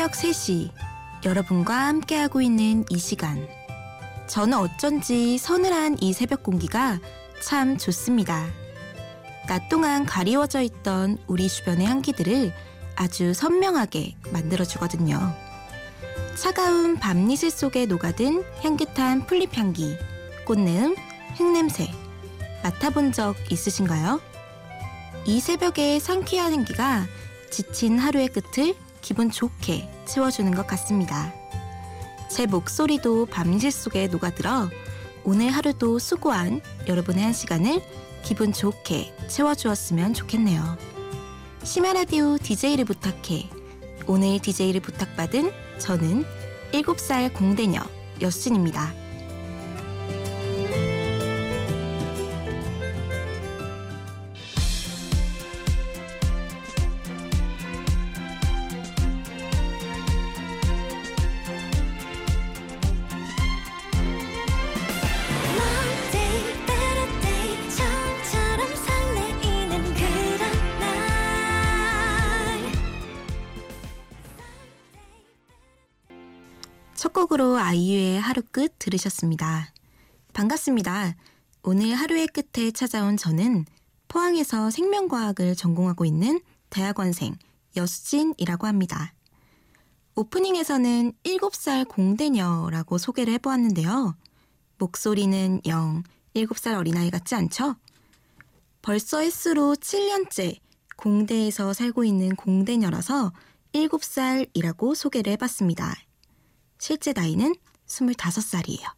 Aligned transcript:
새벽 0.00 0.12
3시 0.12 0.70
여러분과 1.26 1.74
함께하고 1.74 2.40
있는 2.40 2.86
이 2.88 2.98
시간 2.98 3.46
저는 4.28 4.56
어쩐지 4.56 5.36
서늘한 5.36 5.98
이 6.00 6.14
새벽 6.14 6.42
공기가 6.42 6.98
참 7.42 7.76
좋습니다. 7.76 8.46
낮 9.46 9.68
동안 9.68 10.06
가리워져 10.06 10.62
있던 10.62 11.18
우리 11.26 11.50
주변의 11.50 11.86
향기들을 11.86 12.50
아주 12.96 13.34
선명하게 13.34 14.16
만들어주거든요. 14.32 15.36
차가운 16.34 16.96
밤이슬 16.96 17.50
속에 17.50 17.84
녹아든 17.84 18.42
향긋한 18.62 19.26
풀잎 19.26 19.54
향기, 19.58 19.98
꽃내음, 20.46 20.96
흙냄새 21.36 21.92
맡아본 22.62 23.12
적 23.12 23.36
있으신가요? 23.52 24.18
이 25.26 25.40
새벽의 25.40 26.00
상쾌한 26.00 26.54
향기가 26.54 27.04
지친 27.50 27.98
하루의 27.98 28.28
끝을 28.28 28.74
기분 29.00 29.30
좋게 29.30 29.88
채워주는 30.06 30.54
것 30.54 30.66
같습니다. 30.66 31.32
제 32.30 32.46
목소리도 32.46 33.26
밤실 33.26 33.72
속에 33.72 34.06
녹아들어 34.06 34.68
오늘 35.24 35.50
하루도 35.50 35.98
수고한 35.98 36.60
여러분의 36.86 37.24
한 37.24 37.32
시간을 37.32 37.82
기분 38.22 38.52
좋게 38.52 39.14
채워주었으면 39.28 40.14
좋겠네요. 40.14 40.78
심야라디오 41.62 42.38
DJ를 42.38 42.84
부탁해 42.84 43.50
오늘 44.06 44.38
DJ를 44.38 44.80
부탁받은 44.80 45.52
저는 45.78 46.24
7살 46.72 47.34
공대녀 47.34 47.80
여순입니다. 48.20 48.99
첫 77.20 77.26
곡으로 77.26 77.58
아이유의 77.58 78.18
하루 78.18 78.40
끝 78.50 78.78
들으셨습니다. 78.78 79.74
반갑습니다. 80.32 81.14
오늘 81.62 81.94
하루의 81.94 82.28
끝에 82.28 82.70
찾아온 82.70 83.18
저는 83.18 83.66
포항에서 84.08 84.70
생명과학을 84.70 85.54
전공하고 85.54 86.06
있는 86.06 86.40
대학원생 86.70 87.36
여수진이라고 87.76 88.66
합니다. 88.66 89.12
오프닝에서는 90.14 91.12
7살 91.22 91.88
공대녀라고 91.88 92.96
소개를 92.96 93.34
해보았는데요. 93.34 94.16
목소리는 94.78 95.60
영 95.66 96.02
7살 96.34 96.74
어린아이 96.78 97.10
같지 97.10 97.34
않죠? 97.34 97.76
벌써 98.80 99.20
횟수로 99.20 99.74
7년째 99.74 100.56
공대에서 100.96 101.74
살고 101.74 102.02
있는 102.02 102.34
공대녀라서 102.34 103.34
7살이라고 103.74 104.94
소개를 104.94 105.34
해봤습니다. 105.34 105.94
실제 106.80 107.12
나이는 107.12 107.54
25살이에요. 107.86 108.94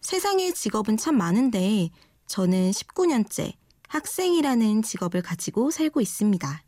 세상에 0.00 0.52
직업은 0.52 0.96
참 0.96 1.18
많은데 1.18 1.90
저는 2.26 2.70
19년째 2.70 3.54
학생이라는 3.88 4.82
직업을 4.82 5.22
가지고 5.22 5.70
살고 5.70 6.00
있습니다. 6.00 6.64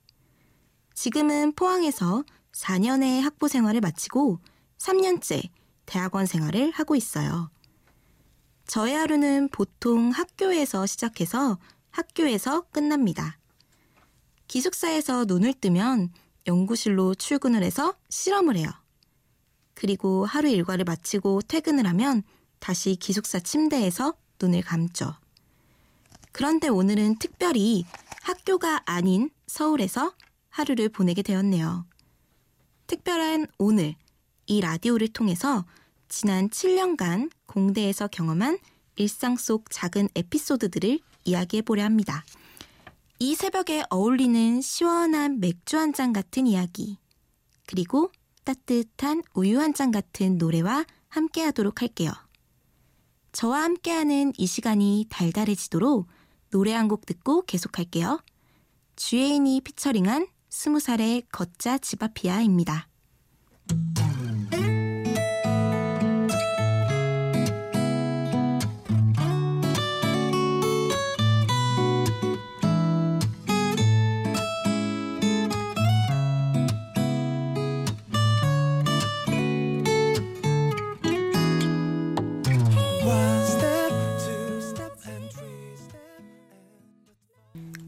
지금은 0.94 1.52
포항에서 1.54 2.24
4년의 2.52 3.20
학부 3.20 3.48
생활을 3.48 3.80
마치고 3.80 4.40
3년째 4.78 5.48
대학원 5.86 6.26
생활을 6.26 6.72
하고 6.72 6.96
있어요. 6.96 7.50
저의 8.66 8.94
하루는 8.94 9.48
보통 9.48 10.10
학교에서 10.10 10.86
시작해서 10.86 11.58
학교에서 11.90 12.62
끝납니다. 12.72 13.38
기숙사에서 14.48 15.24
눈을 15.26 15.54
뜨면 15.54 16.12
연구실로 16.46 17.14
출근을 17.14 17.62
해서 17.62 17.94
실험을 18.08 18.56
해요. 18.56 18.83
그리고 19.74 20.24
하루 20.24 20.48
일과를 20.48 20.84
마치고 20.84 21.42
퇴근을 21.42 21.86
하면 21.86 22.22
다시 22.58 22.96
기숙사 22.96 23.40
침대에서 23.40 24.14
눈을 24.40 24.62
감죠. 24.62 25.14
그런데 26.32 26.68
오늘은 26.68 27.18
특별히 27.18 27.84
학교가 28.22 28.82
아닌 28.86 29.30
서울에서 29.46 30.14
하루를 30.48 30.88
보내게 30.88 31.22
되었네요. 31.22 31.86
특별한 32.86 33.46
오늘 33.58 33.94
이 34.46 34.60
라디오를 34.60 35.08
통해서 35.08 35.64
지난 36.08 36.48
7년간 36.48 37.30
공대에서 37.46 38.08
경험한 38.08 38.58
일상 38.96 39.36
속 39.36 39.70
작은 39.70 40.08
에피소드들을 40.14 41.00
이야기해 41.24 41.62
보려 41.62 41.84
합니다. 41.84 42.24
이 43.18 43.34
새벽에 43.34 43.84
어울리는 43.90 44.60
시원한 44.60 45.40
맥주 45.40 45.78
한 45.78 45.92
잔 45.92 46.12
같은 46.12 46.46
이야기, 46.46 46.98
그리고 47.66 48.10
따뜻한 48.44 49.22
우유 49.34 49.60
한 49.60 49.74
잔 49.74 49.90
같은 49.90 50.38
노래와 50.38 50.84
함께 51.08 51.42
하도록 51.42 51.80
할게요. 51.82 52.12
저와 53.32 53.62
함께하는 53.64 54.32
이 54.36 54.46
시간이 54.46 55.06
달달해지도록 55.10 56.06
노래 56.50 56.72
한 56.72 56.88
곡 56.88 57.06
듣고 57.06 57.42
계속할게요. 57.42 58.20
주예인이 58.96 59.60
피처링한 59.62 60.28
스무 60.50 60.78
살의 60.78 61.24
걷자 61.32 61.78
지바피아입니다. 61.78 62.88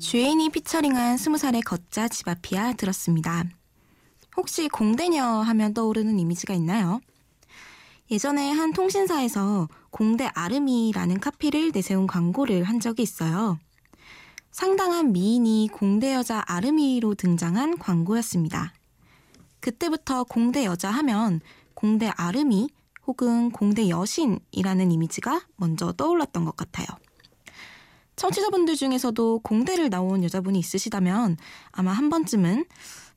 주인이 0.09 0.51
피처링한 0.51 1.17
스무 1.17 1.37
살의 1.37 1.63
걷자 1.63 2.07
지바피아 2.07 2.75
들었습니다. 2.75 3.43
혹시 4.37 4.69
공대녀 4.69 5.25
하면 5.25 5.75
떠오르는 5.75 6.21
이미지가 6.21 6.55
있나요? 6.55 7.01
예전에 8.13 8.53
한 8.53 8.73
통신사에서 8.73 9.67
공대 9.91 10.31
아름이라는 10.33 11.19
카피를 11.19 11.73
내세운 11.73 12.07
광고를 12.07 12.63
한 12.63 12.79
적이 12.79 13.03
있어요. 13.03 13.59
상당한 14.53 15.11
미인이 15.11 15.71
공대 15.73 16.15
여자 16.15 16.41
아름이로 16.47 17.17
등장한 17.17 17.77
광고였습니다. 17.79 18.75
그때부터 19.59 20.23
공대 20.23 20.65
여자 20.65 20.89
하면 20.89 21.41
공대 21.75 22.13
아름이 22.17 22.69
혹은 23.09 23.51
공대 23.51 23.89
여신이라는 23.89 24.93
이미지가 24.93 25.41
먼저 25.57 25.91
떠올랐던 25.91 26.45
것 26.45 26.57
같아요. 26.57 26.87
청취자분들 28.17 28.77
중에서도 28.77 29.41
공대를 29.41 29.91
나온 29.91 30.25
여자분이 30.25 30.59
있으시다면 30.59 31.37
아마 31.71 31.93
한 31.93 32.09
번쯤은 32.09 32.65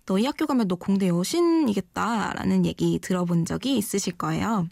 너희 0.05 0.25
학교 0.25 0.45
가면 0.45 0.67
너 0.67 0.75
공대 0.75 1.07
여신이겠다라는 1.07 2.65
얘기 2.65 2.99
들어본 2.99 3.45
적이 3.45 3.77
있으실 3.77 4.13
거예요. 4.17 4.67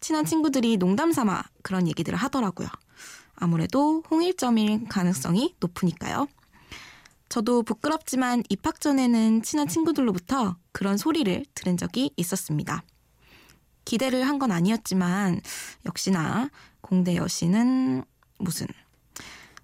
친한 0.00 0.24
친구들이 0.24 0.78
농담 0.78 1.12
삼아 1.12 1.44
그런 1.62 1.86
얘기들을 1.86 2.18
하더라고요. 2.18 2.68
아무래도 3.36 4.02
홍일점일 4.10 4.88
가능성이 4.88 5.54
높으니까요. 5.60 6.26
저도 7.28 7.62
부끄럽지만 7.62 8.42
입학 8.48 8.80
전에는 8.80 9.42
친한 9.42 9.68
친구들로부터 9.68 10.56
그런 10.72 10.96
소리를 10.96 11.44
들은 11.54 11.76
적이 11.76 12.10
있었습니다. 12.16 12.82
기대를 13.84 14.26
한 14.26 14.38
건 14.38 14.50
아니었지만 14.50 15.40
역시나 15.86 16.50
공대 16.80 17.16
여신은 17.16 18.04
무슨 18.38 18.66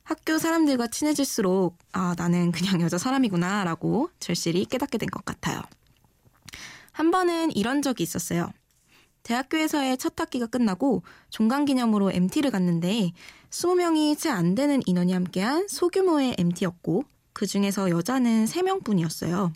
학교 0.09 0.39
사람들과 0.39 0.87
친해질수록 0.87 1.77
아, 1.93 2.15
나는 2.17 2.51
그냥 2.51 2.81
여자 2.81 2.97
사람이구나 2.97 3.65
라고 3.65 4.09
절실히 4.21 4.65
깨닫게 4.65 4.97
된 4.97 5.11
것 5.11 5.23
같아요. 5.23 5.61
한 6.93 7.11
번은 7.11 7.55
이런 7.55 7.83
적이 7.83 8.05
있었어요. 8.05 8.51
대학교에서의 9.23 9.99
첫 9.99 10.19
학기가 10.19 10.47
끝나고 10.47 11.03
종강 11.29 11.67
기념으로 11.67 12.11
MT를 12.11 12.51
갔는데 12.51 13.13
20명이 13.51 14.19
채 14.19 14.31
안 14.31 14.55
되는 14.55 14.81
인원이 14.87 15.13
함께한 15.13 15.69
소규모의 15.69 16.37
MT였고 16.39 17.05
그 17.35 17.47
중에서 17.47 17.91
여자는 17.91 18.47
3명뿐이었어요. 18.47 19.53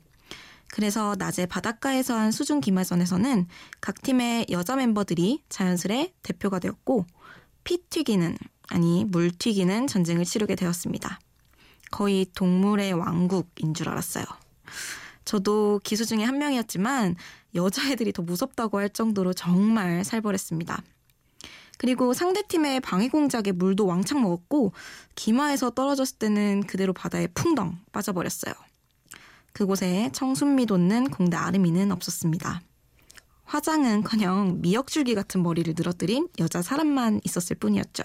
그래서 0.70 1.16
낮에 1.18 1.46
바닷가에서 1.46 2.14
한 2.14 2.30
수중 2.30 2.60
기말전에서는 2.60 3.46
각 3.80 4.02
팀의 4.02 4.46
여자 4.50 4.76
멤버들이 4.76 5.42
자연스레 5.48 6.12
대표가 6.22 6.58
되었고 6.58 7.06
피 7.64 7.78
튀기는 7.88 8.36
아니 8.68 9.04
물 9.04 9.30
튀기는 9.30 9.86
전쟁을 9.86 10.24
치르게 10.24 10.54
되었습니다. 10.54 11.20
거의 11.90 12.26
동물의 12.34 12.92
왕국인 12.94 13.74
줄 13.74 13.88
알았어요. 13.88 14.24
저도 15.24 15.80
기수 15.84 16.06
중에 16.06 16.24
한 16.24 16.38
명이었지만 16.38 17.16
여자애들이 17.54 18.12
더 18.12 18.22
무섭다고 18.22 18.78
할 18.78 18.88
정도로 18.88 19.34
정말 19.34 20.04
살벌했습니다. 20.04 20.82
그리고 21.78 22.14
상대팀의 22.14 22.80
방해 22.80 23.08
공작에 23.08 23.52
물도 23.52 23.86
왕창 23.86 24.22
먹었고 24.22 24.72
기마에서 25.14 25.70
떨어졌을 25.70 26.18
때는 26.18 26.62
그대로 26.66 26.92
바다에 26.92 27.26
풍덩 27.28 27.78
빠져버렸어요. 27.92 28.54
그곳에 29.52 30.10
청순미 30.12 30.66
돋는 30.66 31.10
공대 31.10 31.36
아름이는 31.36 31.92
없었습니다. 31.92 32.62
화장은커녕 33.44 34.60
미역줄기 34.62 35.14
같은 35.14 35.42
머리를 35.42 35.74
늘어뜨린 35.76 36.28
여자 36.38 36.62
사람만 36.62 37.20
있었을 37.24 37.56
뿐이었죠. 37.56 38.02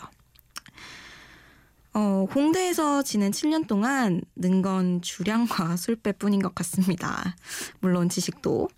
어, 2.00 2.28
공대에서 2.30 3.02
지낸 3.02 3.32
7년 3.32 3.66
동안 3.68 4.22
는 4.36 4.62
건 4.62 5.02
주량과 5.02 5.78
술배뿐인 5.78 6.42
것 6.44 6.54
같습니다. 6.54 7.36
물론 7.80 8.08
지식도. 8.08 8.70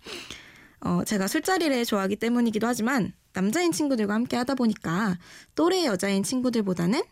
어, 0.80 1.04
제가 1.04 1.26
술자리를 1.28 1.84
좋아하기 1.84 2.16
때문이기도 2.16 2.66
하지만 2.66 3.12
남자인 3.34 3.72
친구들과 3.72 4.14
함께 4.14 4.36
하다 4.38 4.54
보니까 4.54 5.18
또래 5.54 5.84
여자인 5.84 6.22
친구들보다는 6.22 7.02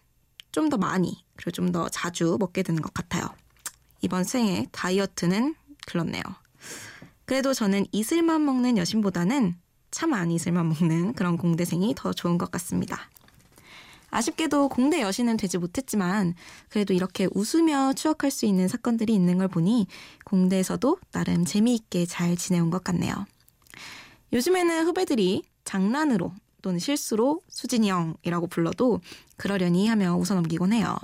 좀 0.51 0.71
더 0.71 0.79
많이 0.79 1.23
그리고 1.37 1.51
좀 1.51 1.73
더 1.73 1.91
자주 1.91 2.39
먹게 2.41 2.63
되는 2.63 2.81
것 2.81 2.95
같아요. 2.95 3.29
이번 4.01 4.25
생에 4.25 4.67
다이어트는 4.73 5.55
글렀네요. 5.87 6.23
그래도 7.27 7.53
저는 7.53 7.85
이슬만 7.93 8.43
먹는 8.47 8.79
여신보다는 8.79 9.57
참 9.91 10.15
안 10.15 10.31
이슬만 10.31 10.69
먹는 10.71 11.13
그런 11.13 11.37
공대생이 11.37 11.95
더 11.95 12.15
좋은 12.15 12.39
것 12.39 12.51
같습니다. 12.51 13.11
아쉽게도 14.11 14.69
공대 14.69 15.01
여신은 15.03 15.37
되지 15.37 15.59
못했지만 15.59 16.35
그래도 16.69 16.95
이렇게 16.95 17.29
웃으며 17.33 17.93
추억할 17.93 18.31
수 18.31 18.47
있는 18.47 18.69
사건들이 18.69 19.15
있는 19.15 19.39
걸 19.39 19.49
보니 19.49 19.87
공대에서도 20.25 20.99
나름 21.13 21.45
재미있게 21.45 22.07
잘 22.07 22.37
지내온 22.37 22.71
것 22.71 22.83
같네요. 22.85 23.27
요즘에는 24.33 24.87
후배들이 24.87 25.43
장난으로 25.65 26.33
또는 26.63 26.79
실수로 26.79 27.41
수진이 27.49 27.91
형이라고 27.91 28.47
불러도 28.47 29.01
그러려니 29.37 29.89
하며 29.89 30.17
웃어넘기곤 30.17 30.73
해요. 30.73 30.97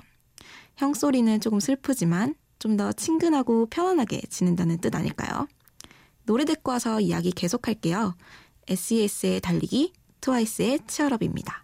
형 0.76 0.94
소리는 0.94 1.40
조금 1.40 1.60
슬프지만 1.60 2.34
좀 2.58 2.76
더 2.78 2.92
친근하고 2.92 3.66
편안하게 3.66 4.22
지낸다는 4.30 4.78
뜻 4.78 4.94
아닐까요? 4.94 5.46
노래 6.24 6.46
듣고 6.46 6.72
와서 6.72 6.98
이야기 7.00 7.30
계속할게요. 7.30 8.16
SES의 8.68 9.42
달리기, 9.42 9.92
트와이스의 10.22 10.80
치얼업입니다. 10.86 11.63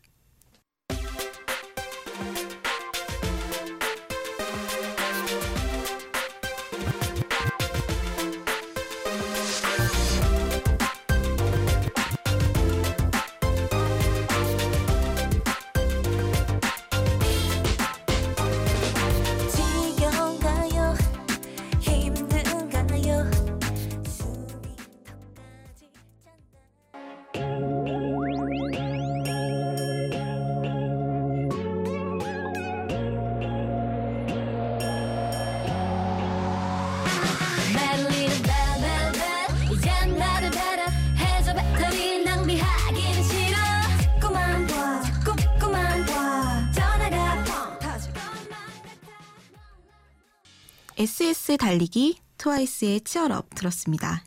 SS 51.01 51.57
달리기 51.57 52.19
트와이스의 52.37 53.01
치얼업 53.01 53.55
들었습니다. 53.55 54.23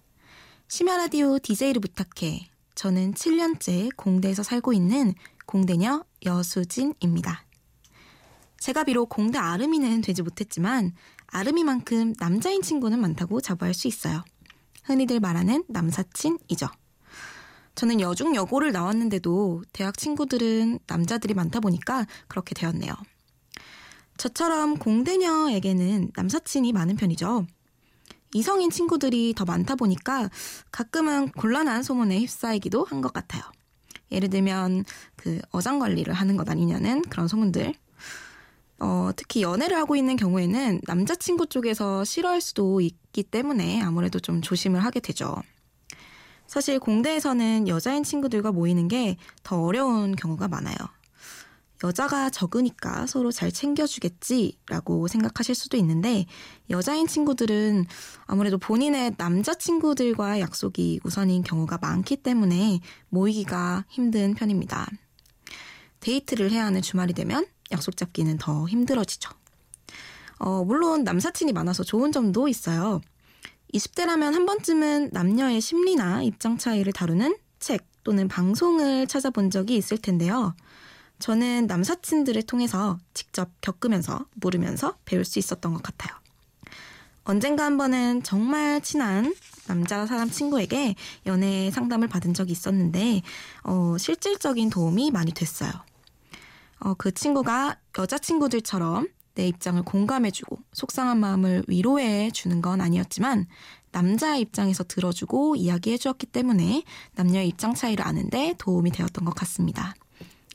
심야 0.68 0.98
라디오 0.98 1.38
DJ를 1.38 1.80
부탁해. 1.80 2.50
저는 2.74 3.14
7년째 3.14 3.96
공대에서 3.96 4.42
살고 4.42 4.74
있는 4.74 5.14
공대녀 5.46 6.04
여수진입니다. 6.26 7.46
제가 8.58 8.86
비록 8.86 9.10
공대 9.10 9.38
아름이는 9.38 10.02
되지 10.02 10.24
못했지만 10.24 10.94
아름이만큼 11.28 12.16
남자인 12.18 12.64
친구는 12.64 13.00
많다고 13.02 13.40
자부할 13.40 13.76
수 13.76 13.88
있어요. 13.88 14.24
흔히들 14.84 15.20
말하는 15.20 15.64
남사친이죠. 15.68 16.66
저는 17.76 18.02
여중 18.02 18.34
여고를 18.34 18.72
나왔는데도 18.72 19.62
대학 19.74 19.96
친구들은 19.96 20.80
남자들이 20.88 21.36
많다 21.36 21.60
보니까 21.60 22.08
그렇게 22.28 22.56
되었네요. 22.56 22.96
저처럼 24.18 24.78
공대녀에게는 24.78 26.12
남사친이 26.16 26.72
많은 26.74 26.96
편이죠. 26.96 27.46
이성인 28.34 28.70
친구들이 28.72 29.34
더 29.36 29.46
많다 29.46 29.76
보니까 29.76 30.30
가끔은 30.72 31.30
곤란한 31.32 31.84
소문에 31.84 32.20
휩싸이기도 32.20 32.86
한 32.86 33.02
것 33.02 33.14
같아요. 33.14 33.44
예를 34.12 34.30
들면 34.30 34.86
그 35.16 35.40
어장 35.52 35.80
관리를 35.80 36.14
하는 36.14 36.38
것 36.38 36.50
아니냐는 36.50 37.02
그런 37.04 37.28
소문들. 37.28 37.74
어, 38.80 39.12
특히 39.16 39.42
연애를 39.44 39.78
하고 39.78 39.96
있는 39.96 40.16
경우에는 40.16 40.82
남자친구 40.86 41.48
쪽에서 41.48 42.04
싫어할 42.04 42.42
수도 42.42 42.82
있기 42.82 43.24
때문에 43.24 43.82
아무래도 43.82 44.20
좀 44.20 44.42
조심을 44.42 44.84
하게 44.84 45.00
되죠. 45.00 45.36
사실 46.48 46.80
공대에서는 46.80 47.68
여자인 47.68 48.04
친구들과 48.04 48.52
모이는 48.52 48.88
게 48.88 49.18
더 49.44 49.62
어려운 49.62 50.16
경우가 50.16 50.48
많아요. 50.48 50.76
여자가 51.84 52.30
적으니까 52.30 53.06
서로 53.08 53.32
잘 53.32 53.52
챙겨주겠지라고 53.52 55.08
생각하실 55.08 55.54
수도 55.54 55.78
있는데 55.78 56.26
여자인 56.70 57.08
친구들은 57.08 57.86
아무래도 58.26 58.58
본인의 58.58 59.16
남자친구들과의 59.18 60.42
약속이 60.42 61.02
우선인 61.04 61.44
경우가 61.44 61.80
많기 61.82 62.16
때문에 62.16 62.80
모이기가 63.10 63.86
힘든 63.90 64.34
편입니다. 64.34 64.88
데이트를 66.00 66.52
해야 66.52 66.66
하는 66.66 66.82
주말이 66.82 67.14
되면 67.14 67.46
약속 67.72 67.98
잡기는 67.98 68.38
더 68.38 68.68
힘들어지죠. 68.68 69.32
어, 70.40 70.64
물론 70.64 71.04
남사친이 71.04 71.54
많아서 71.54 71.84
좋은 71.84 72.12
점도 72.12 72.48
있어요. 72.48 73.02
20대라면 73.74 74.34
한 74.34 74.46
번쯤은 74.46 75.10
남녀의 75.12 75.60
심리나 75.60 76.22
입장 76.24 76.58
차이를 76.58 76.94
다루는 76.94 77.38
책 77.60 77.86
또는 78.04 78.28
방송을 78.28 79.08
찾아본 79.08 79.50
적이 79.50 79.78
있을 79.78 79.98
텐데요. 79.98 80.54
저는 81.24 81.68
남사친들을 81.68 82.44
통해서 82.44 83.00
직접 83.14 83.50
겪으면서 83.62 84.26
물으면서 84.34 84.98
배울 85.06 85.24
수 85.24 85.40
있었던 85.40 85.74
것 85.74 85.82
같아요. 85.82 86.14
언젠가 87.24 87.64
한 87.64 87.78
번은 87.78 88.24
정말 88.24 88.82
친한 88.82 89.34
남자 89.66 90.06
사람 90.06 90.30
친구에게 90.30 90.96
연애 91.26 91.72
상담을 91.72 92.10
받은 92.10 92.34
적이 92.34 92.52
있었는데, 92.52 93.22
어, 93.64 93.96
실질적인 93.98 94.70
도움이 94.70 95.12
많이 95.12 95.32
됐어요. 95.32 95.72
어, 96.82 96.94
그 96.96 97.14
친구가 97.14 97.78
여자친구들처럼 97.98 99.08
내 99.36 99.48
입장을 99.48 99.82
공감해주고 99.82 100.58
속상한 100.74 101.22
마음을 101.22 101.64
위로해 101.70 102.32
주는 102.32 102.62
건 102.62 102.82
아니었지만 102.82 103.48
남자의 103.94 104.42
입장에서 104.42 104.84
들어주고 104.84 105.56
이야기해 105.56 105.98
주었기 105.98 106.26
때문에 106.26 106.84
남녀의 107.16 107.48
입장 107.48 107.74
차이를 107.74 108.06
아는데 108.06 108.56
도움이 108.58 108.92
되었던 108.92 109.24
것 109.24 109.34
같습니다. 109.36 109.96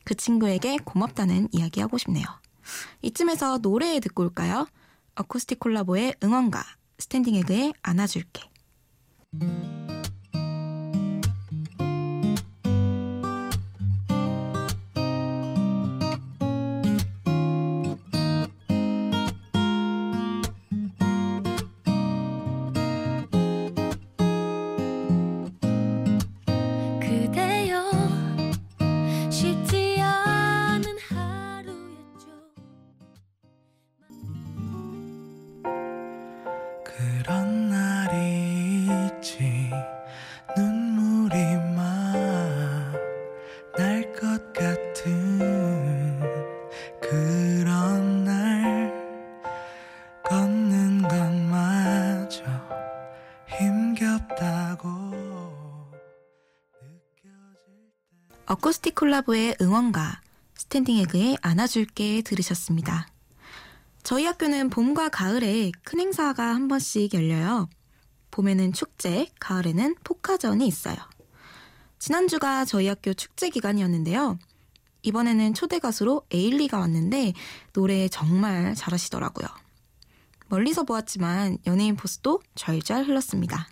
그 0.08 0.14
친구에게 0.14 0.78
고맙다는 0.86 1.48
이야기 1.52 1.82
하고 1.82 1.98
싶네요. 1.98 2.24
이쯤에서 3.02 3.58
노래 3.58 4.00
듣고 4.00 4.22
올까요? 4.22 4.66
어쿠스틱 5.16 5.60
콜라보의 5.60 6.14
응원가, 6.24 6.64
스탠딩 6.98 7.34
에그의 7.34 7.74
안아줄게. 7.82 8.40
어쿠스틱 58.50 58.94
콜라보의 58.94 59.56
응원가 59.60 60.22
스탠딩 60.54 60.96
에그의 61.00 61.36
안아줄게 61.42 62.22
들으셨습니다. 62.22 63.06
저희 64.02 64.24
학교는 64.24 64.70
봄과 64.70 65.10
가을에 65.10 65.70
큰 65.84 66.00
행사가 66.00 66.54
한 66.54 66.66
번씩 66.66 67.12
열려요. 67.12 67.68
봄에는 68.30 68.72
축제, 68.72 69.28
가을에는 69.38 69.96
포카전이 70.02 70.66
있어요. 70.66 70.96
지난주가 71.98 72.64
저희 72.64 72.88
학교 72.88 73.12
축제 73.12 73.50
기간이었는데요. 73.50 74.38
이번에는 75.02 75.52
초대 75.52 75.78
가수로 75.78 76.22
에일리가 76.30 76.78
왔는데 76.78 77.34
노래 77.74 78.08
정말 78.08 78.74
잘하시더라고요. 78.74 79.46
멀리서 80.46 80.84
보았지만 80.84 81.58
연예인 81.66 81.96
포스도 81.96 82.40
절절 82.54 83.04
흘렀습니다. 83.04 83.68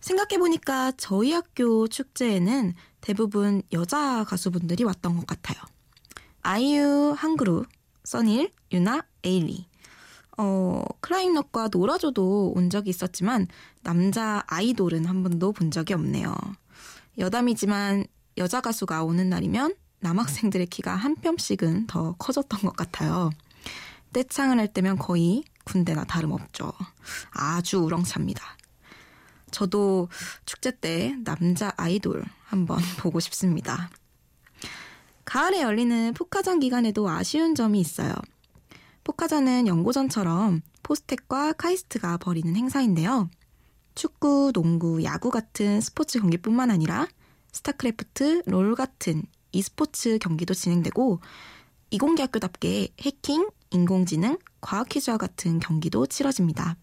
생각해보니까 0.00 0.92
저희 0.92 1.32
학교 1.32 1.86
축제에는 1.86 2.74
대부분 3.08 3.62
여자 3.72 4.22
가수분들이 4.24 4.84
왔던 4.84 5.16
것 5.16 5.26
같아요. 5.26 5.56
아이유, 6.42 7.14
한그루, 7.16 7.64
써닐, 8.04 8.52
유나, 8.70 9.02
에일리. 9.24 9.66
어, 10.36 10.84
클라잉넛과 11.00 11.70
노라조도 11.72 12.52
온 12.54 12.68
적이 12.68 12.90
있었지만 12.90 13.46
남자 13.82 14.44
아이돌은 14.46 15.06
한 15.06 15.22
번도 15.22 15.52
본 15.52 15.70
적이 15.70 15.94
없네요. 15.94 16.36
여담이지만 17.16 18.04
여자 18.36 18.60
가수가 18.60 19.02
오는 19.04 19.30
날이면 19.30 19.74
남학생들의 20.00 20.66
키가 20.66 20.94
한 20.94 21.16
뼘씩은 21.16 21.86
더 21.86 22.12
커졌던 22.18 22.60
것 22.60 22.76
같아요. 22.76 23.30
떼창을 24.12 24.58
할 24.58 24.68
때면 24.68 24.98
거의 24.98 25.44
군대나 25.64 26.04
다름없죠. 26.04 26.74
아주 27.30 27.78
우렁찹니다. 27.78 28.44
저도 29.50 30.10
축제 30.44 30.70
때 30.70 31.16
남자 31.24 31.72
아이돌 31.78 32.22
한번 32.48 32.78
보고 32.98 33.20
싶습니다. 33.20 33.90
가을에 35.24 35.60
열리는 35.60 36.14
포카전 36.14 36.58
기간에도 36.60 37.08
아쉬운 37.08 37.54
점이 37.54 37.78
있어요. 37.78 38.14
포카전은 39.04 39.66
연고전처럼 39.66 40.62
포스텍과 40.82 41.52
카이스트가 41.52 42.16
벌이는 42.16 42.56
행사인데요. 42.56 43.28
축구, 43.94 44.52
농구, 44.54 45.02
야구 45.04 45.30
같은 45.30 45.80
스포츠 45.82 46.20
경기뿐만 46.20 46.70
아니라 46.70 47.06
스타크래프트, 47.52 48.44
롤 48.46 48.74
같은 48.74 49.22
e스포츠 49.52 50.18
경기도 50.18 50.54
진행되고 50.54 51.20
이공계 51.90 52.22
학교답게 52.22 52.88
해킹, 53.00 53.48
인공지능, 53.70 54.38
과학 54.60 54.88
퀴즈와 54.88 55.18
같은 55.18 55.58
경기도 55.58 56.06
치러집니다. 56.06 56.76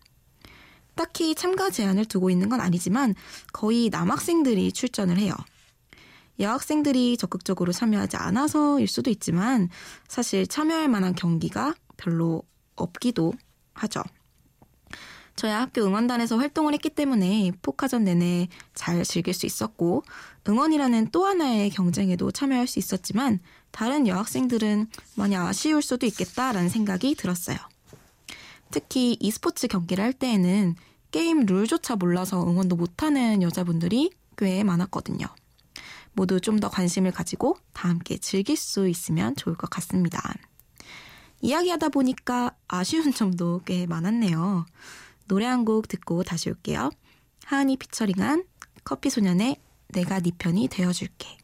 딱히 0.95 1.35
참가 1.35 1.69
제한을 1.69 2.05
두고 2.05 2.29
있는 2.29 2.49
건 2.49 2.61
아니지만 2.61 3.15
거의 3.53 3.89
남학생들이 3.89 4.71
출전을 4.71 5.17
해요. 5.17 5.33
여학생들이 6.39 7.17
적극적으로 7.17 7.71
참여하지 7.71 8.17
않아서일 8.17 8.87
수도 8.87 9.09
있지만 9.09 9.69
사실 10.07 10.47
참여할 10.47 10.89
만한 10.89 11.15
경기가 11.15 11.73
별로 11.97 12.43
없기도 12.75 13.33
하죠. 13.73 14.03
저희 15.35 15.51
학교 15.51 15.81
응원단에서 15.83 16.37
활동을 16.37 16.73
했기 16.73 16.89
때문에 16.89 17.51
포카전 17.61 18.05
내내 18.05 18.47
잘 18.73 19.03
즐길 19.03 19.33
수 19.33 19.45
있었고 19.45 20.03
응원이라는 20.47 21.09
또 21.11 21.25
하나의 21.25 21.69
경쟁에도 21.71 22.31
참여할 22.31 22.67
수 22.67 22.79
있었지만 22.79 23.39
다른 23.71 24.07
여학생들은 24.07 24.87
많이 25.15 25.35
아쉬울 25.35 25.81
수도 25.81 26.05
있겠다라는 26.05 26.69
생각이 26.69 27.15
들었어요. 27.15 27.57
특히 28.71 29.17
e스포츠 29.19 29.67
경기를 29.67 30.03
할 30.03 30.13
때에는 30.13 30.75
게임 31.11 31.45
룰조차 31.45 31.97
몰라서 31.97 32.41
응원도 32.47 32.77
못하는 32.77 33.41
여자분들이 33.41 34.11
꽤 34.37 34.63
많았거든요. 34.63 35.27
모두 36.15 36.39
좀 36.39 36.59
더 36.59 36.69
관심을 36.69 37.11
가지고 37.11 37.57
다 37.73 37.89
함께 37.89 38.17
즐길 38.17 38.55
수 38.57 38.87
있으면 38.87 39.35
좋을 39.35 39.55
것 39.55 39.69
같습니다. 39.69 40.33
이야기하다 41.41 41.89
보니까 41.89 42.55
아쉬운 42.67 43.11
점도 43.13 43.61
꽤 43.65 43.85
많았네요. 43.85 44.65
노래 45.27 45.45
한 45.45 45.65
곡 45.65 45.87
듣고 45.87 46.23
다시 46.23 46.49
올게요. 46.49 46.89
하은이 47.45 47.77
피처링한 47.77 48.45
커피소년의 48.83 49.57
내가 49.89 50.19
네 50.19 50.31
편이 50.37 50.67
되어줄게. 50.69 51.37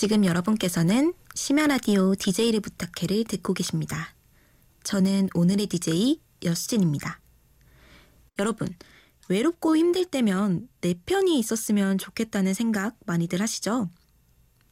지금 0.00 0.24
여러분께서는 0.24 1.12
심야라디오 1.34 2.14
DJ를 2.14 2.60
부탁해를 2.60 3.22
듣고 3.24 3.52
계십니다. 3.52 4.14
저는 4.82 5.28
오늘의 5.34 5.66
DJ 5.66 6.18
여수진입니다. 6.42 7.20
여러분, 8.38 8.74
외롭고 9.28 9.76
힘들 9.76 10.06
때면 10.06 10.70
내 10.80 10.94
편이 10.94 11.38
있었으면 11.38 11.98
좋겠다는 11.98 12.54
생각 12.54 12.96
많이들 13.04 13.42
하시죠? 13.42 13.90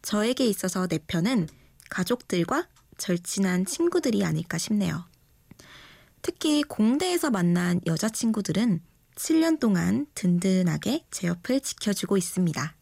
저에게 0.00 0.46
있어서 0.46 0.86
내 0.86 0.96
편은 0.96 1.50
가족들과 1.90 2.66
절친한 2.96 3.66
친구들이 3.66 4.24
아닐까 4.24 4.56
싶네요. 4.56 5.04
특히 6.22 6.62
공대에서 6.62 7.28
만난 7.28 7.82
여자친구들은 7.84 8.80
7년 9.16 9.60
동안 9.60 10.06
든든하게 10.14 11.04
제 11.10 11.26
옆을 11.26 11.60
지켜주고 11.60 12.16
있습니다. 12.16 12.77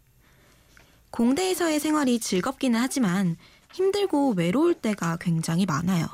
공대에서의 1.16 1.80
생활이 1.80 2.20
즐겁기는 2.20 2.78
하지만 2.78 3.38
힘들고 3.72 4.34
외로울 4.36 4.74
때가 4.74 5.16
굉장히 5.18 5.64
많아요. 5.64 6.06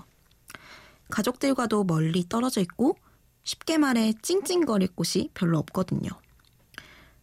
가족들과도 1.10 1.82
멀리 1.82 2.28
떨어져 2.28 2.60
있고 2.60 2.96
쉽게 3.42 3.78
말해 3.78 4.14
찡찡거릴 4.22 4.90
곳이 4.94 5.30
별로 5.34 5.58
없거든요. 5.58 6.08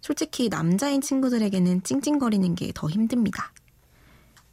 솔직히 0.01 0.49
남자인 0.49 0.99
친구들에게는 0.99 1.83
찡찡거리는 1.83 2.53
게 2.55 2.73
더 2.75 2.89
힘듭니다. 2.89 3.53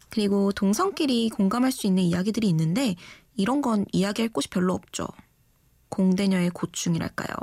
그리고 0.08 0.52
동성끼리 0.52 1.30
공감할 1.30 1.72
수 1.72 1.88
있는 1.88 2.04
이야기들이 2.04 2.48
있는데 2.50 2.94
이런 3.34 3.60
건 3.60 3.86
이야기할 3.90 4.28
곳이 4.28 4.48
별로 4.50 4.72
없죠. 4.72 5.08
공대녀의 5.88 6.50
고충이랄까요. 6.50 7.34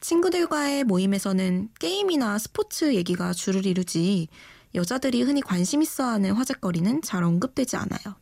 친구들과의 0.00 0.82
모임에서는 0.84 1.70
게임이나 1.78 2.38
스포츠 2.38 2.94
얘기가 2.94 3.32
주를 3.32 3.64
이루지 3.64 4.26
여자들이 4.74 5.22
흔히 5.22 5.40
관심 5.40 5.82
있어 5.82 6.04
하는 6.04 6.32
화제거리는 6.32 7.02
잘 7.02 7.24
언급되지 7.24 7.76
않아요. 7.76 8.16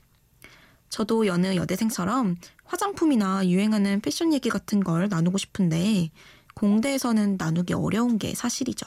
저도 0.88 1.26
여느 1.26 1.56
여대생처럼 1.56 2.36
화장품이나 2.64 3.48
유행하는 3.48 4.00
패션 4.00 4.32
얘기 4.32 4.48
같은 4.48 4.82
걸 4.84 5.08
나누고 5.08 5.38
싶은데 5.38 6.10
공대에서는 6.54 7.36
나누기 7.36 7.74
어려운 7.74 8.18
게 8.18 8.34
사실이죠. 8.34 8.86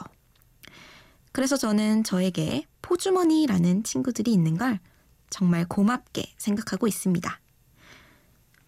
그래서 1.32 1.56
저는 1.56 2.04
저에게 2.04 2.64
포주머니라는 2.82 3.84
친구들이 3.84 4.32
있는 4.32 4.56
걸 4.56 4.80
정말 5.30 5.66
고맙게 5.66 6.32
생각하고 6.38 6.86
있습니다. 6.86 7.40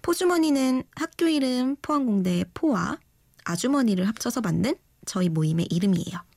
포주머니는 0.02 0.82
학교 0.94 1.26
이름 1.26 1.76
포항공대의 1.80 2.46
포와 2.52 2.98
아주머니를 3.44 4.06
합쳐서 4.08 4.40
만든 4.40 4.74
저희 5.06 5.28
모임의 5.28 5.66
이름이에요. 5.70 6.29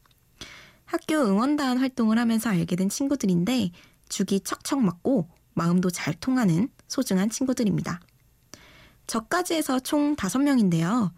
학교 0.94 1.16
응원단 1.16 1.80
활동을 1.80 2.20
하면서 2.20 2.52
알게 2.52 2.76
된 2.76 2.88
친구들인데 2.88 3.72
죽이 4.10 4.42
척척 4.42 4.80
맞고 4.80 5.28
마음도 5.56 5.90
잘 5.90 6.14
통하는 6.14 6.70
소중한 6.88 7.32
친구들입니다. 7.32 8.00
저까지 9.08 9.56
해서 9.56 9.80
총 9.80 10.16
5명인데요. 10.16 11.12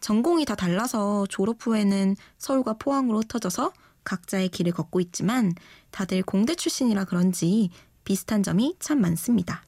전공이 0.00 0.44
다 0.44 0.54
달라서 0.54 1.26
졸업 1.30 1.66
후에는 1.66 2.16
서울과 2.36 2.74
포항으로 2.74 3.20
흩어져서 3.20 3.72
각자의 4.04 4.50
길을 4.50 4.72
걷고 4.72 5.00
있지만 5.00 5.54
다들 5.90 6.22
공대 6.22 6.54
출신이라 6.54 7.06
그런지 7.06 7.70
비슷한 8.04 8.42
점이 8.42 8.76
참 8.78 9.00
많습니다. 9.00 9.64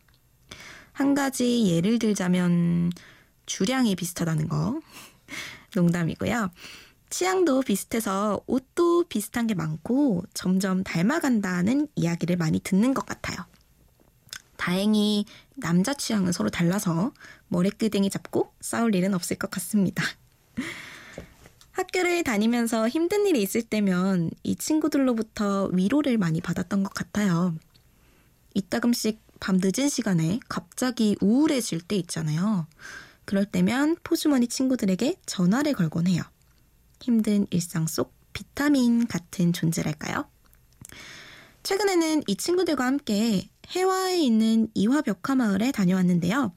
한 0.93 1.15
가지 1.15 1.67
예를 1.69 1.99
들자면 1.99 2.93
주량이 3.47 3.97
비슷하다는 3.97 4.49
거. 4.49 4.81
농담이고요. 5.75 6.51
취향도 7.11 7.63
비슷해서 7.63 8.41
옷도 8.47 9.05
비슷한 9.05 9.47
게 9.47 9.55
많고 9.55 10.25
점점 10.35 10.83
닮아간다는 10.83 11.89
이야기를 11.95 12.37
많이 12.37 12.61
듣는 12.61 12.95
것 12.95 13.07
같아요. 13.07 13.39
다행히 14.57 15.25
남자 15.55 15.95
취향은 15.95 16.33
서로 16.33 16.51
달라서 16.51 17.13
머리끄댕이 17.49 18.11
잡고 18.11 18.53
싸울 18.61 18.95
일은 18.95 19.15
없을 19.15 19.37
것 19.37 19.51
같습니다. 19.51 20.03
학교를 21.73 22.25
다니면서 22.25 22.89
힘든 22.89 23.27
일이 23.27 23.43
있을 23.43 23.63
때면 23.63 24.31
이 24.43 24.57
친구들로부터 24.57 25.71
위로를 25.73 26.17
많이 26.17 26.41
받았던 26.41 26.83
것 26.83 26.93
같아요. 26.95 27.55
이따금씩 28.55 29.21
밤 29.39 29.59
늦은 29.63 29.91
시간에 29.91 30.41
갑자기 30.49 31.17
우울해질 31.21 31.83
때 31.83 31.97
있잖아요. 31.97 32.67
그럴 33.27 33.45
때면 33.45 33.97
포주머니 34.03 34.49
친구들에게 34.49 35.17
전화를 35.27 35.75
걸곤 35.75 36.07
해요. 36.07 36.23
힘든 37.01 37.47
일상 37.51 37.87
속 37.87 38.15
비타민 38.33 39.07
같은 39.07 39.53
존재랄까요? 39.53 40.29
최근에는 41.63 42.23
이 42.27 42.37
친구들과 42.37 42.85
함께 42.85 43.49
해화에 43.69 44.19
있는 44.19 44.69
이화벽화 44.75 45.35
마을에 45.35 45.73
다녀왔는데요. 45.73 46.53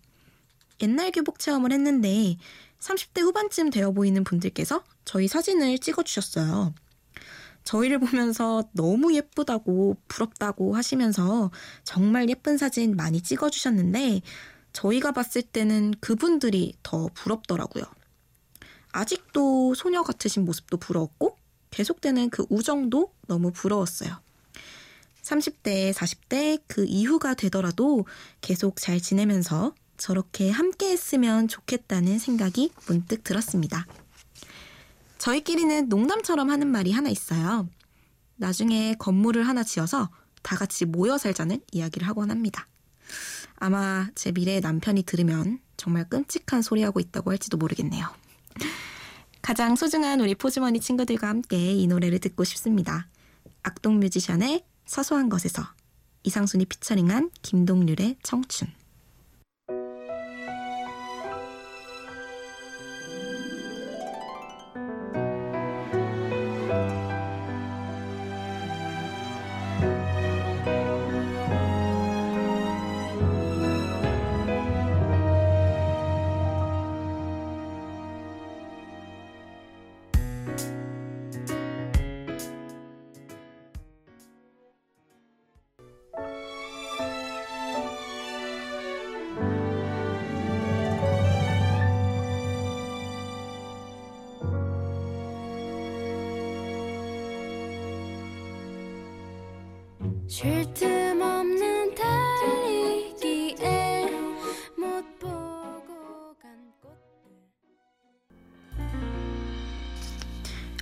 옛날 0.82 1.12
교복 1.12 1.40
체험을 1.40 1.72
했는데 1.72 2.38
30대 2.80 3.22
후반쯤 3.22 3.70
되어 3.72 3.92
보이는 3.92 4.24
분들께서 4.24 4.84
저희 5.06 5.28
사진을 5.28 5.80
찍어주셨어요. 5.80 6.74
저희를 7.64 8.00
보면서 8.00 8.70
너무 8.74 9.14
예쁘다고 9.16 9.98
부럽다고 10.08 10.76
하시면서 10.76 11.52
정말 11.84 12.30
예쁜 12.30 12.58
사진 12.58 12.96
많이 12.96 13.22
찍어주셨는데 13.22 14.22
저희가 14.74 15.12
봤을 15.12 15.42
때는 15.42 15.94
그분들이 16.00 16.74
더 16.84 17.10
부럽더라고요. 17.14 17.84
아직도 18.92 19.76
소녀 19.76 20.04
같으신 20.04 20.46
모습도 20.46 20.78
부러웠고 20.78 21.38
계속되는 21.72 22.30
그 22.30 22.46
우정도 22.50 23.14
너무 23.28 23.52
부러웠어요. 23.52 24.20
30대, 25.24 25.94
40대 25.94 26.62
그 26.68 26.86
이후가 26.86 27.36
되더라도 27.36 28.06
계속 28.42 28.78
잘 28.78 29.00
지내면서 29.00 29.74
저렇게 29.98 30.50
함께 30.50 30.90
했으면 30.92 31.48
좋겠다는 31.48 32.18
생각이 32.18 32.72
문득 32.88 33.24
들었습니다. 33.24 33.86
저희끼리는 35.20 35.90
농담처럼 35.90 36.50
하는 36.50 36.68
말이 36.68 36.92
하나 36.92 37.10
있어요. 37.10 37.68
나중에 38.38 38.96
건물을 38.98 39.48
하나 39.48 39.64
지어서 39.64 40.10
다 40.42 40.56
같이 40.56 40.86
모여 40.86 41.18
살자는 41.18 41.62
이야기를 41.74 42.08
하곤 42.08 42.32
합니다. 42.32 42.68
아마 43.58 44.08
제 44.16 44.32
미래의 44.32 44.62
남편이 44.62 45.04
들으면 45.04 45.60
정말 45.76 46.08
끔찍한 46.08 46.62
소리 46.62 46.82
하고 46.84 47.02
있다고 47.02 47.32
할지도 47.32 47.58
모르겠네요. 47.58 48.08
가장 49.50 49.76
소중한 49.76 50.22
우리 50.22 50.36
포즈머니 50.36 50.80
친구들과 50.80 51.28
함께 51.28 51.74
이 51.74 51.88
노래를 51.88 52.20
듣고 52.20 52.44
싶습니다. 52.44 53.08
악동 53.64 54.00
뮤지션의 54.00 54.64
사소한 54.86 55.28
것에서 55.28 55.64
이상순이 56.22 56.66
피처링한 56.66 57.32
김동률의 57.42 58.18
청춘. 58.22 58.68
쉴틈 100.40 101.22
없는 101.22 101.96
달리기에 101.96 103.60
못 104.78 105.20
보고 105.20 106.34
간 106.42 106.72
꽃들 106.82 106.98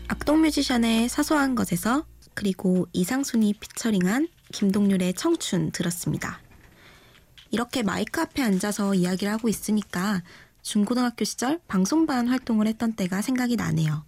악동 0.10 0.42
뮤지션의 0.42 1.10
사소한 1.10 1.56
것에서 1.56 2.06
그리고 2.36 2.86
이상순이 2.94 3.56
피처링한 3.56 4.28
김동률의 4.54 5.16
청춘 5.16 5.72
들었습니다. 5.72 6.40
이렇게 7.50 7.82
마이크 7.82 8.22
앞에 8.22 8.44
앉아서 8.44 8.94
이야기를 8.94 9.34
하고 9.34 9.50
있으니까 9.50 10.22
중고등학교 10.62 11.26
시절 11.26 11.60
방송반 11.68 12.28
활동을 12.28 12.68
했던 12.68 12.94
때가 12.94 13.24
생각이 13.24 13.56
나네요. 13.56 14.06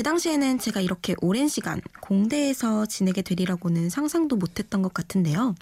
그 0.00 0.02
당시에는 0.02 0.58
제가 0.58 0.80
이렇게 0.80 1.14
오랜 1.20 1.46
시간 1.46 1.78
공대에서 2.00 2.86
지내게 2.86 3.20
되리라고는 3.20 3.90
상상도 3.90 4.36
못했던 4.36 4.80
것 4.80 4.94
같은데요. 4.94 5.54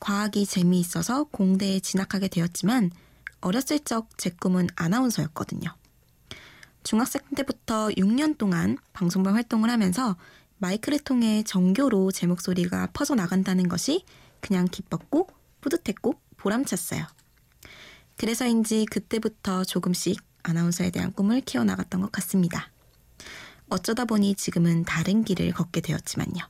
과학이 0.00 0.44
재미있어서 0.44 1.24
공대에 1.24 1.80
진학하게 1.80 2.28
되었지만 2.28 2.90
어렸을 3.40 3.78
적 3.78 4.06
제 4.18 4.28
꿈은 4.28 4.66
아나운서였거든요. 4.76 5.74
중학생 6.82 7.22
때부터 7.36 7.88
6년 7.88 8.36
동안 8.36 8.76
방송반 8.92 9.32
활동을 9.32 9.70
하면서 9.70 10.16
마이크를 10.58 10.98
통해 10.98 11.42
정교로 11.42 12.10
제 12.10 12.26
목소리가 12.26 12.88
퍼져나간다는 12.92 13.70
것이 13.70 14.04
그냥 14.40 14.66
기뻤고 14.70 15.26
뿌듯했고 15.62 16.20
보람찼어요. 16.36 17.06
그래서인지 18.18 18.84
그때부터 18.90 19.64
조금씩 19.64 20.20
아나운서에 20.42 20.90
대한 20.90 21.14
꿈을 21.14 21.40
키워나갔던 21.40 22.02
것 22.02 22.12
같습니다. 22.12 22.70
어쩌다 23.68 24.04
보니 24.04 24.34
지금은 24.34 24.84
다른 24.84 25.24
길을 25.24 25.52
걷게 25.52 25.80
되었지만요. 25.80 26.48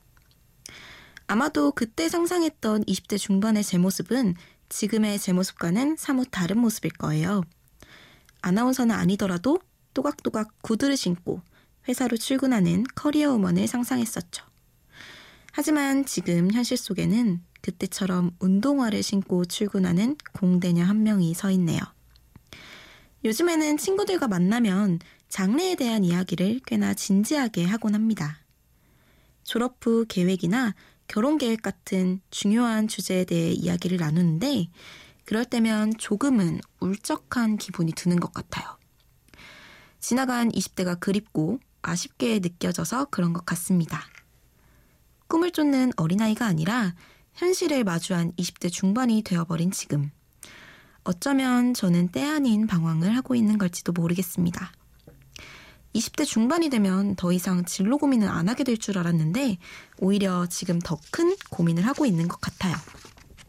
아마도 1.27 1.71
그때 1.71 2.09
상상했던 2.09 2.85
20대 2.85 3.17
중반의 3.17 3.63
제 3.63 3.77
모습은 3.77 4.35
지금의 4.69 5.19
제 5.19 5.33
모습과는 5.33 5.95
사뭇 5.97 6.27
다른 6.31 6.59
모습일 6.59 6.91
거예요. 6.93 7.43
아나운서는 8.41 8.95
아니더라도 8.95 9.59
또각또각 9.93 10.61
구두를 10.61 10.95
신고 10.97 11.41
회사로 11.87 12.17
출근하는 12.17 12.85
커리어 12.95 13.33
우먼을 13.33 13.67
상상했었죠. 13.67 14.45
하지만 15.51 16.05
지금 16.05 16.51
현실 16.51 16.77
속에는 16.77 17.41
그때처럼 17.61 18.31
운동화를 18.39 19.03
신고 19.03 19.45
출근하는 19.45 20.15
공대녀 20.33 20.83
한 20.83 21.03
명이 21.03 21.33
서 21.33 21.51
있네요. 21.51 21.79
요즘에는 23.25 23.77
친구들과 23.77 24.27
만나면 24.27 24.99
장래에 25.27 25.75
대한 25.75 26.03
이야기를 26.03 26.61
꽤나 26.65 26.93
진지하게 26.93 27.65
하곤 27.65 27.93
합니다. 27.93 28.39
졸업 29.43 29.77
후 29.85 30.05
계획이나 30.07 30.73
결혼 31.07 31.37
계획 31.37 31.61
같은 31.61 32.21
중요한 32.29 32.87
주제에 32.87 33.25
대해 33.25 33.51
이야기를 33.51 33.97
나누는데 33.97 34.69
그럴 35.25 35.43
때면 35.43 35.97
조금은 35.97 36.61
울적한 36.79 37.57
기분이 37.57 37.91
드는 37.93 38.19
것 38.19 38.33
같아요. 38.33 38.77
지나간 39.99 40.49
20대가 40.49 40.99
그립고 40.99 41.59
아쉽게 41.81 42.39
느껴져서 42.39 43.05
그런 43.05 43.33
것 43.33 43.45
같습니다. 43.45 44.01
꿈을 45.27 45.51
쫓는 45.51 45.91
어린아이가 45.97 46.45
아니라 46.45 46.95
현실을 47.33 47.83
마주한 47.83 48.31
20대 48.33 48.71
중반이 48.71 49.23
되어버린 49.23 49.71
지금. 49.71 50.11
어쩌면 51.03 51.73
저는 51.73 52.09
때 52.09 52.23
아닌 52.23 52.67
방황을 52.67 53.15
하고 53.15 53.35
있는 53.35 53.57
걸지도 53.57 53.91
모르겠습니다. 53.93 54.71
20대 55.95 56.25
중반이 56.25 56.69
되면 56.69 57.15
더 57.15 57.31
이상 57.31 57.65
진로 57.65 57.97
고민을 57.97 58.27
안 58.27 58.47
하게 58.47 58.63
될 58.63 58.77
줄 58.77 58.97
알았는데 58.99 59.57
오히려 59.99 60.45
지금 60.47 60.79
더 60.79 60.99
큰 61.11 61.35
고민을 61.49 61.85
하고 61.87 62.05
있는 62.05 62.27
것 62.27 62.39
같아요. 62.39 62.75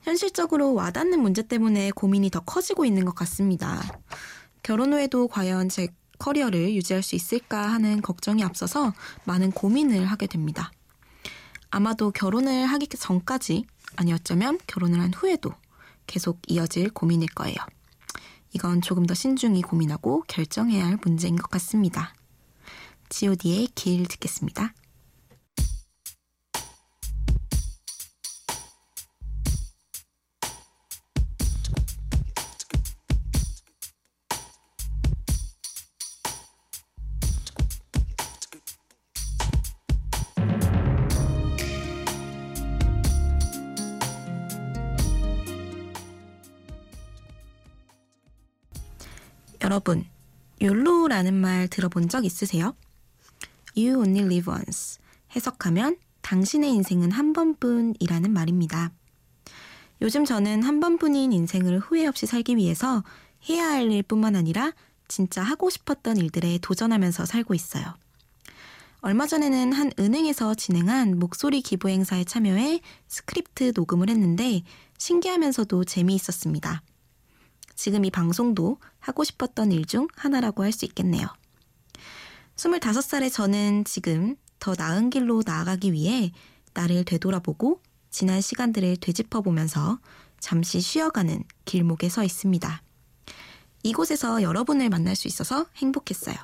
현실적으로 0.02 0.72
와닿는 0.74 1.20
문제 1.20 1.42
때문에 1.42 1.90
고민이 1.90 2.30
더 2.30 2.40
커지고 2.40 2.86
있는 2.86 3.04
것 3.04 3.14
같습니다. 3.14 3.82
결혼 4.62 4.92
후에도 4.94 5.28
과연 5.28 5.68
제 5.68 5.88
커리어를 6.18 6.74
유지할 6.74 7.02
수 7.02 7.14
있을까 7.14 7.66
하는 7.66 8.00
걱정이 8.00 8.42
앞서서 8.42 8.94
많은 9.24 9.52
고민을 9.52 10.06
하게 10.06 10.26
됩니다. 10.26 10.70
아마도 11.70 12.10
결혼을 12.10 12.66
하기 12.66 12.88
전까지 12.88 13.64
아니 13.96 14.12
어쩌면 14.12 14.58
결혼을 14.66 15.00
한 15.00 15.12
후에도 15.12 15.52
계속 16.10 16.40
이어질 16.48 16.90
고민일 16.90 17.28
거예요. 17.28 17.54
이건 18.52 18.80
조금 18.80 19.06
더 19.06 19.14
신중히 19.14 19.62
고민하고 19.62 20.24
결정해야 20.26 20.84
할 20.84 20.98
문제인 21.04 21.36
것 21.36 21.48
같습니다. 21.50 22.14
god의 23.10 23.68
길 23.76 24.08
듣겠습니다. 24.08 24.74
라는 51.20 51.34
말 51.34 51.68
들어본 51.68 52.08
적 52.08 52.24
있으세요? 52.24 52.74
You 53.76 54.00
only 54.00 54.24
live 54.24 54.50
once. 54.50 54.98
해석하면 55.36 55.98
당신의 56.22 56.70
인생은 56.70 57.10
한 57.10 57.34
번뿐이라는 57.34 58.32
말입니다. 58.32 58.90
요즘 60.00 60.24
저는 60.24 60.62
한 60.62 60.80
번뿐인 60.80 61.34
인생을 61.34 61.78
후회 61.78 62.06
없이 62.06 62.24
살기 62.24 62.56
위해서 62.56 63.04
해야 63.50 63.68
할 63.68 63.92
일뿐만 63.92 64.34
아니라 64.34 64.72
진짜 65.08 65.42
하고 65.42 65.68
싶었던 65.68 66.16
일들에 66.16 66.56
도전하면서 66.62 67.26
살고 67.26 67.52
있어요. 67.52 67.84
얼마 69.02 69.26
전에는 69.26 69.74
한 69.74 69.92
은행에서 69.98 70.54
진행한 70.54 71.18
목소리 71.18 71.60
기부 71.60 71.90
행사에 71.90 72.24
참여해 72.24 72.80
스크립트 73.08 73.72
녹음을 73.76 74.08
했는데 74.08 74.62
신기하면서도 74.96 75.84
재미있었습니다. 75.84 76.80
지금 77.80 78.04
이 78.04 78.10
방송도 78.10 78.76
하고 78.98 79.24
싶었던 79.24 79.72
일 79.72 79.86
중 79.86 80.06
하나라고 80.14 80.62
할 80.64 80.70
수 80.70 80.84
있겠네요. 80.84 81.26
25살의 82.56 83.32
저는 83.32 83.84
지금 83.84 84.36
더 84.58 84.74
나은 84.76 85.08
길로 85.08 85.42
나아가기 85.46 85.90
위해 85.94 86.30
나를 86.74 87.06
되돌아보고 87.06 87.80
지난 88.10 88.42
시간들을 88.42 88.98
되짚어보면서 88.98 89.98
잠시 90.40 90.82
쉬어가는 90.82 91.42
길목에 91.64 92.10
서 92.10 92.22
있습니다. 92.22 92.82
이곳에서 93.82 94.42
여러분을 94.42 94.90
만날 94.90 95.16
수 95.16 95.26
있어서 95.26 95.64
행복했어요. 95.76 96.36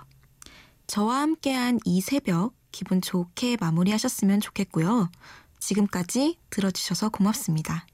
저와 0.86 1.20
함께한 1.20 1.80
이 1.84 2.00
새벽 2.00 2.54
기분 2.72 3.02
좋게 3.02 3.58
마무리하셨으면 3.60 4.40
좋겠고요. 4.40 5.10
지금까지 5.60 6.38
들어주셔서 6.48 7.10
고맙습니다. 7.10 7.86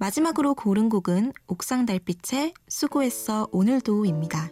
마지막으로 0.00 0.54
고른 0.54 0.88
곡은 0.88 1.34
옥상 1.46 1.84
달빛의 1.84 2.54
수고했어 2.68 3.48
오늘도입니다. 3.52 4.50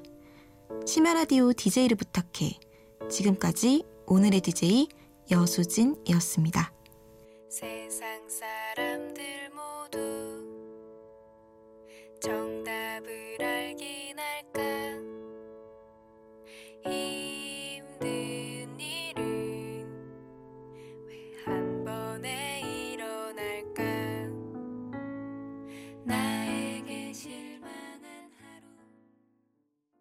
심야라디오 0.87 1.55
DJ를 1.55 1.97
부탁해. 1.97 2.59
지금까지 3.09 3.83
오늘의 4.07 4.43
DJ 4.43 4.89
여수진이었습니다. 5.31 6.71
세상 7.49 8.29